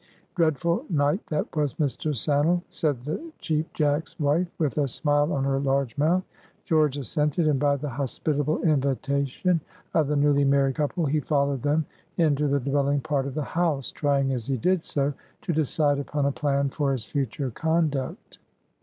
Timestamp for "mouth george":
5.95-6.97